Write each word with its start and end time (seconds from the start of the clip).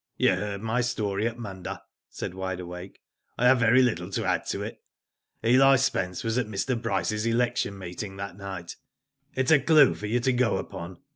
"You 0.17 0.31
heard 0.31 0.63
my 0.63 0.81
story 0.81 1.27
at 1.27 1.37
Munda," 1.37 1.83
said 2.09 2.33
Wide 2.33 2.59
Awake. 2.59 3.03
I 3.37 3.45
have 3.45 3.59
very 3.59 3.83
little 3.83 4.09
to 4.13 4.25
add 4.25 4.47
to 4.47 4.63
it. 4.63 4.81
Eli 5.45 5.75
Spence 5.75 6.23
was 6.23 6.39
at 6.39 6.47
Mr. 6.47 6.75
Bryce^s 6.75 7.27
election 7.27 7.77
meeting 7.77 8.17
that 8.17 8.35
night. 8.35 8.77
It 9.35 9.45
is 9.45 9.51
a 9.51 9.59
clue 9.59 9.93
for 9.93 10.07
you 10.07 10.19
to 10.21 10.33
go 10.33 10.57
upon. 10.57 10.97